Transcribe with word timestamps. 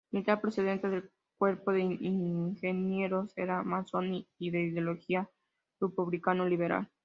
Militar 0.09 0.41
procedente 0.41 0.89
del 0.89 1.11
Cuerpo 1.37 1.71
de 1.71 1.81
ingenieros, 1.81 3.33
era 3.37 3.61
masón 3.63 4.25
y 4.39 4.49
de 4.49 4.61
ideología 4.63 5.29
republicano-liberal. 5.79 6.89